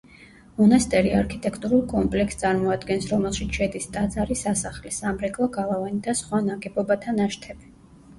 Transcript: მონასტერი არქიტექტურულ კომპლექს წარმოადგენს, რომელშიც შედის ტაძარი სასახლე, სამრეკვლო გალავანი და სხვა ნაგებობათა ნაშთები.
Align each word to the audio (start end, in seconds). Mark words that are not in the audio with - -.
მონასტერი 0.59 1.09
არქიტექტურულ 1.15 1.81
კომპლექს 1.91 2.39
წარმოადგენს, 2.43 3.05
რომელშიც 3.11 3.59
შედის 3.59 3.85
ტაძარი 3.97 4.37
სასახლე, 4.39 4.93
სამრეკვლო 4.97 5.49
გალავანი 5.59 6.01
და 6.09 6.17
სხვა 6.23 6.41
ნაგებობათა 6.47 7.15
ნაშთები. 7.21 7.71